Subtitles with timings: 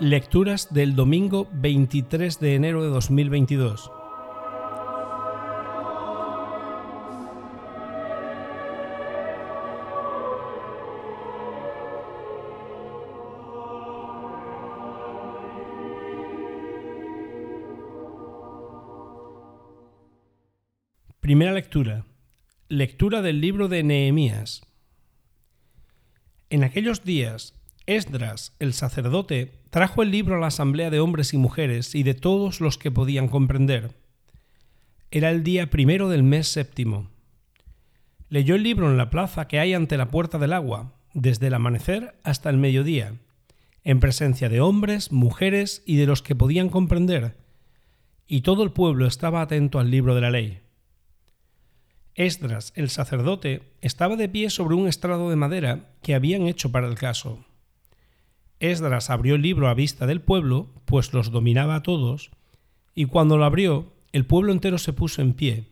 [0.00, 3.90] Lecturas del domingo 23 de enero de 2022.
[21.18, 22.06] Primera lectura.
[22.68, 24.62] Lectura del libro de Nehemías.
[26.50, 27.54] En aquellos días,
[27.86, 32.14] Esdras, el sacerdote, trajo el libro a la asamblea de hombres y mujeres y de
[32.14, 33.92] todos los que podían comprender.
[35.10, 37.10] Era el día primero del mes séptimo.
[38.28, 41.54] Leyó el libro en la plaza que hay ante la puerta del agua, desde el
[41.54, 43.14] amanecer hasta el mediodía,
[43.84, 47.38] en presencia de hombres, mujeres y de los que podían comprender,
[48.26, 50.60] y todo el pueblo estaba atento al libro de la ley.
[52.14, 56.88] Esdras, el sacerdote, estaba de pie sobre un estrado de madera que habían hecho para
[56.88, 57.44] el caso.
[58.60, 62.30] Esdras abrió el libro a vista del pueblo, pues los dominaba a todos,
[62.94, 65.68] y cuando lo abrió, el pueblo entero se puso en pie.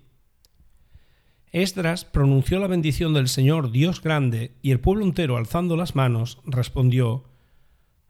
[1.50, 6.38] Esdras pronunció la bendición del Señor Dios grande, y el pueblo entero, alzando las manos,
[6.44, 7.24] respondió,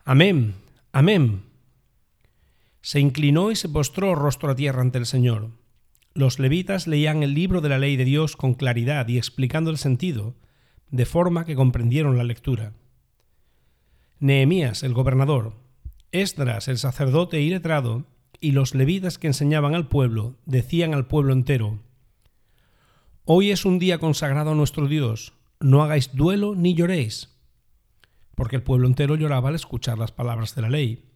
[0.04, 0.54] Amén,
[0.92, 1.42] amén.
[2.82, 5.50] Se inclinó y se postró rostro a tierra ante el Señor.
[6.12, 9.78] Los levitas leían el libro de la ley de Dios con claridad y explicando el
[9.78, 10.34] sentido,
[10.90, 12.72] de forma que comprendieron la lectura.
[14.18, 15.54] Nehemías, el gobernador,
[16.10, 18.06] Esdras, el sacerdote y letrado,
[18.40, 21.80] y los levitas que enseñaban al pueblo, decían al pueblo entero,
[23.24, 27.36] Hoy es un día consagrado a nuestro Dios, no hagáis duelo ni lloréis,
[28.36, 31.10] porque el pueblo entero lloraba al escuchar las palabras de la ley.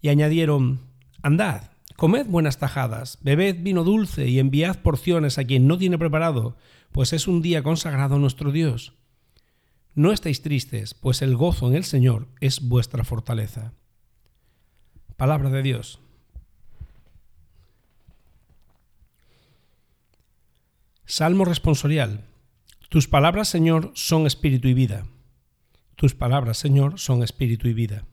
[0.00, 0.80] Y añadieron,
[1.22, 6.56] Andad, comed buenas tajadas, bebed vino dulce y enviad porciones a quien no tiene preparado,
[6.92, 8.94] pues es un día consagrado a nuestro Dios.
[9.94, 13.72] No estéis tristes, pues el gozo en el Señor es vuestra fortaleza.
[15.16, 16.00] Palabra de Dios.
[21.04, 22.24] Salmo responsorial.
[22.88, 25.06] Tus palabras, Señor, son espíritu y vida.
[25.96, 28.06] Tus palabras, Señor, son espíritu y vida.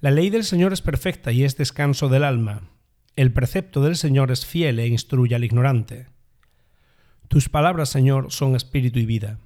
[0.00, 2.68] La ley del Señor es perfecta y es descanso del alma.
[3.14, 6.08] El precepto del Señor es fiel e instruye al ignorante.
[7.28, 9.38] Tus palabras, Señor, son espíritu y vida.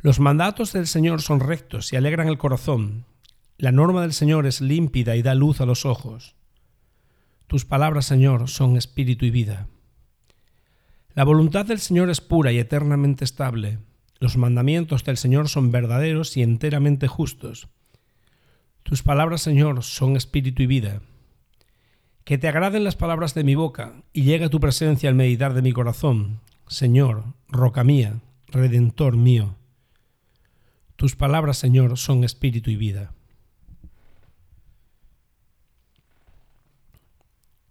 [0.00, 3.04] Los mandatos del Señor son rectos y alegran el corazón.
[3.56, 6.36] La norma del Señor es límpida y da luz a los ojos.
[7.48, 9.66] Tus palabras, Señor, son espíritu y vida.
[11.14, 13.78] La voluntad del Señor es pura y eternamente estable.
[14.20, 17.68] Los mandamientos del Señor son verdaderos y enteramente justos.
[18.84, 21.02] Tus palabras, Señor, son espíritu y vida.
[22.22, 25.54] Que te agraden las palabras de mi boca y llegue a tu presencia al meditar
[25.54, 29.56] de mi corazón, Señor, roca mía, redentor mío.
[30.98, 33.14] Tus palabras, Señor, son espíritu y vida.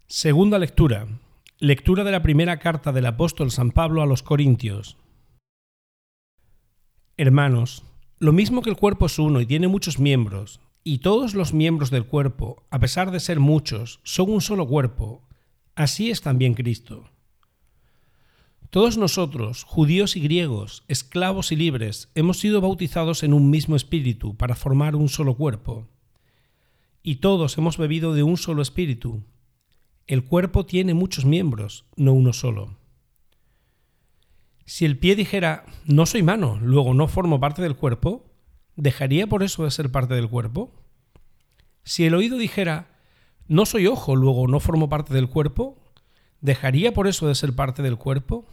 [0.08, 1.10] Segunda lectura.
[1.60, 4.96] Lectura de la primera carta del apóstol San Pablo a los Corintios.
[7.18, 7.84] Hermanos,
[8.18, 11.92] lo mismo que el cuerpo es uno y tiene muchos miembros, y todos los miembros
[11.92, 15.28] del cuerpo, a pesar de ser muchos, son un solo cuerpo,
[15.76, 17.10] así es también Cristo.
[18.70, 24.36] Todos nosotros, judíos y griegos, esclavos y libres, hemos sido bautizados en un mismo espíritu
[24.36, 25.88] para formar un solo cuerpo.
[27.02, 29.24] Y todos hemos bebido de un solo espíritu.
[30.06, 32.78] El cuerpo tiene muchos miembros, no uno solo.
[34.66, 38.34] Si el pie dijera, no soy mano, luego no formo parte del cuerpo,
[38.76, 40.74] ¿dejaría por eso de ser parte del cuerpo?
[41.86, 43.00] Si el oído dijera,
[43.48, 45.87] no soy ojo, luego no formo parte del cuerpo,
[46.42, 48.46] ¿dejaría por eso de ser parte del cuerpo?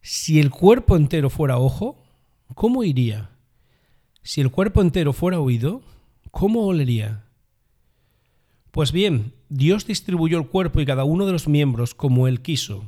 [0.00, 2.02] Si el cuerpo entero fuera ojo,
[2.54, 3.30] ¿cómo iría?
[4.22, 5.82] Si el cuerpo entero fuera oído,
[6.30, 7.24] ¿cómo olería?
[8.70, 12.84] Pues bien, Dios distribuyó el cuerpo y cada uno de los miembros como Él quiso.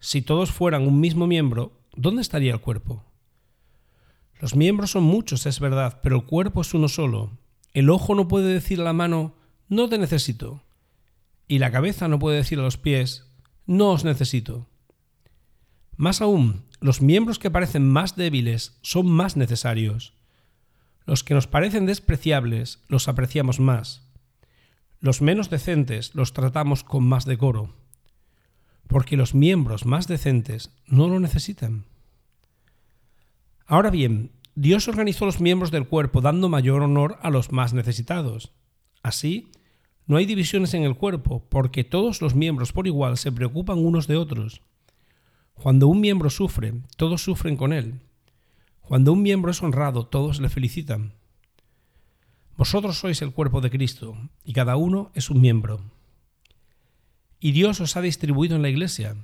[0.00, 3.04] Si todos fueran un mismo miembro, ¿dónde estaría el cuerpo?
[4.40, 7.30] Los miembros son muchos, es verdad, pero el cuerpo es uno solo.
[7.72, 9.34] El ojo no puede decir a la mano,
[9.68, 10.62] no te necesito.
[11.48, 13.25] Y la cabeza no puede decir a los pies,
[13.66, 14.68] no os necesito.
[15.96, 20.14] Más aún, los miembros que parecen más débiles son más necesarios.
[21.04, 24.02] Los que nos parecen despreciables los apreciamos más.
[25.00, 27.74] Los menos decentes los tratamos con más decoro,
[28.88, 31.84] porque los miembros más decentes no lo necesitan.
[33.66, 38.52] Ahora bien, Dios organizó los miembros del cuerpo dando mayor honor a los más necesitados.
[39.02, 39.50] Así,
[40.06, 44.06] no hay divisiones en el cuerpo, porque todos los miembros por igual se preocupan unos
[44.06, 44.62] de otros.
[45.54, 48.00] Cuando un miembro sufre, todos sufren con él.
[48.82, 51.14] Cuando un miembro es honrado, todos le felicitan.
[52.56, 55.80] Vosotros sois el cuerpo de Cristo, y cada uno es un miembro.
[57.40, 59.16] Y Dios os ha distribuido en la iglesia.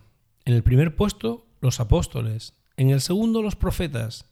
[0.45, 4.27] En el primer puesto, los apóstoles, en el segundo, los profetas,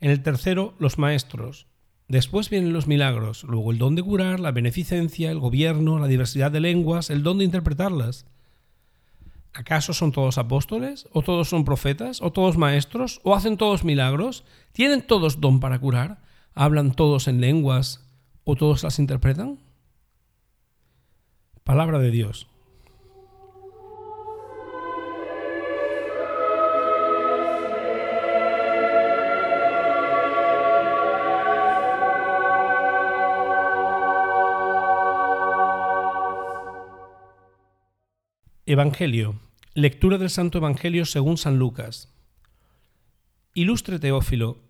[0.00, 1.68] en el tercero, los maestros.
[2.12, 6.52] Después vienen los milagros, luego el don de curar, la beneficencia, el gobierno, la diversidad
[6.52, 8.26] de lenguas, el don de interpretarlas.
[9.54, 11.08] ¿Acaso son todos apóstoles?
[11.12, 12.20] ¿O todos son profetas?
[12.20, 13.22] ¿O todos maestros?
[13.22, 14.44] ¿O hacen todos milagros?
[14.72, 16.20] ¿Tienen todos don para curar?
[16.52, 18.06] ¿Hablan todos en lenguas?
[18.44, 19.58] ¿O todos las interpretan?
[21.64, 22.51] Palabra de Dios.
[38.64, 39.40] Evangelio.
[39.74, 42.14] Lectura del Santo Evangelio según San Lucas.
[43.54, 44.62] Ilustre Teófilo,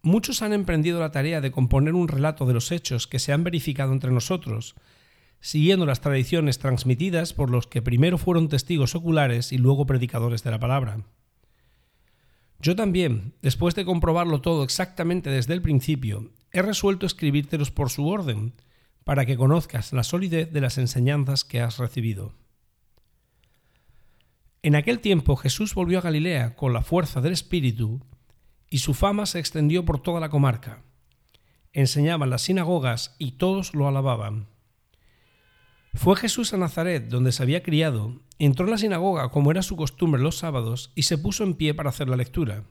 [0.00, 3.44] muchos han emprendido la tarea de componer un relato de los hechos que se han
[3.44, 4.76] verificado entre nosotros,
[5.40, 10.50] siguiendo las tradiciones transmitidas por los que primero fueron testigos oculares y luego predicadores de
[10.50, 11.04] la palabra.
[12.60, 18.08] Yo también, después de comprobarlo todo exactamente desde el principio, he resuelto escribírtelos por su
[18.08, 18.54] orden,
[19.04, 22.32] para que conozcas la solidez de las enseñanzas que has recibido.
[24.64, 28.00] En aquel tiempo Jesús volvió a Galilea con la fuerza del Espíritu
[28.70, 30.82] y su fama se extendió por toda la comarca.
[31.74, 34.48] Enseñaba en las sinagogas y todos lo alababan.
[35.92, 39.76] Fue Jesús a Nazaret, donde se había criado, entró en la sinagoga como era su
[39.76, 42.64] costumbre los sábados y se puso en pie para hacer la lectura.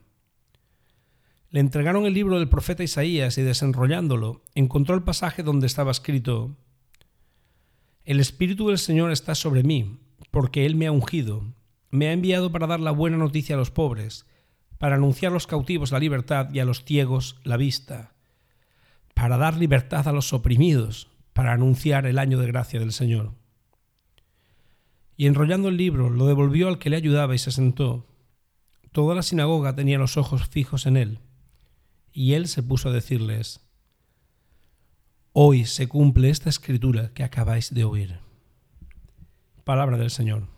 [1.50, 6.56] Le entregaron el libro del profeta Isaías y desenrollándolo, encontró el pasaje donde estaba escrito,
[8.04, 10.00] El Espíritu del Señor está sobre mí,
[10.32, 11.54] porque Él me ha ungido
[11.94, 14.26] me ha enviado para dar la buena noticia a los pobres,
[14.78, 18.14] para anunciar a los cautivos la libertad y a los ciegos la vista,
[19.14, 23.34] para dar libertad a los oprimidos, para anunciar el año de gracia del Señor.
[25.16, 28.08] Y enrollando el libro, lo devolvió al que le ayudaba y se sentó.
[28.90, 31.20] Toda la sinagoga tenía los ojos fijos en él,
[32.12, 33.60] y él se puso a decirles,
[35.32, 38.18] Hoy se cumple esta escritura que acabáis de oír.
[39.62, 40.53] Palabra del Señor.